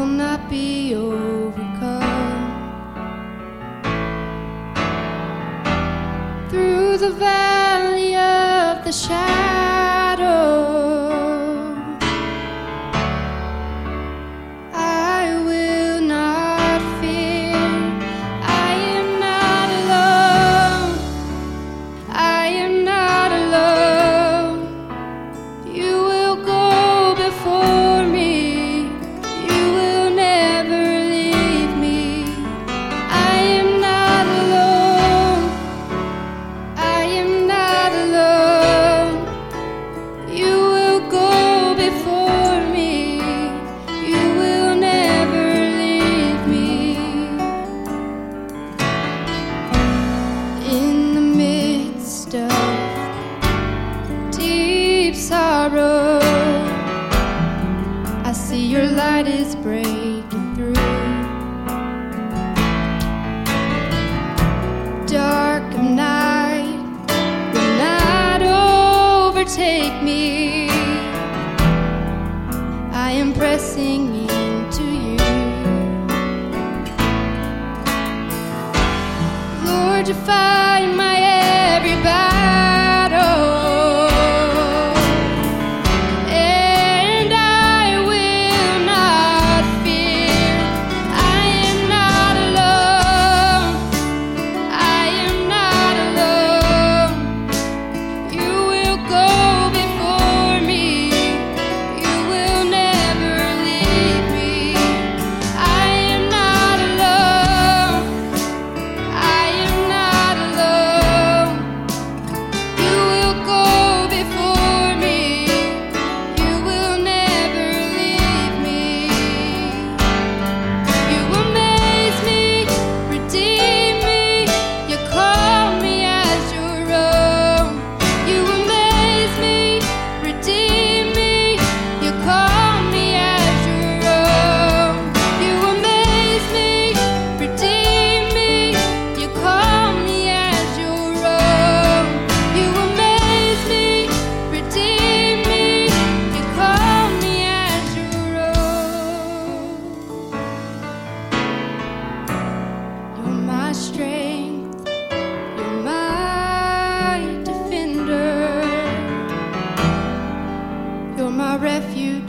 [0.00, 2.00] will not be overcome.
[6.48, 9.59] Through the valley of the shadow.
[59.26, 60.72] is breaking through.
[65.06, 66.78] Dark of night
[67.52, 68.40] will not
[69.28, 70.68] overtake me.
[72.92, 75.18] I am pressing into you.
[79.66, 81.16] Lord, you find my
[81.76, 82.29] everybody.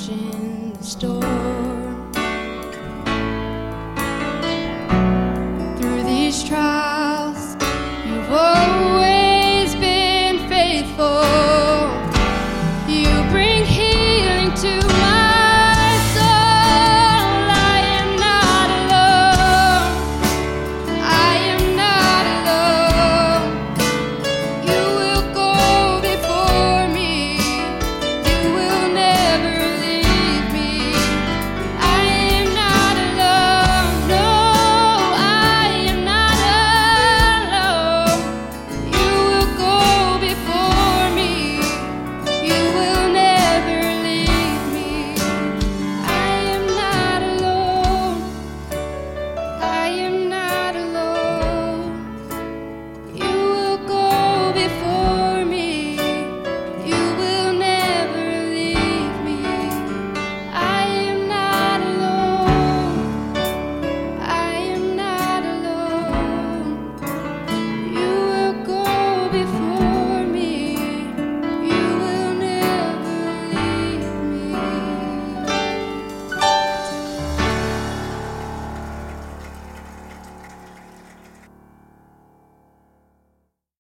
[0.00, 1.29] watching the store.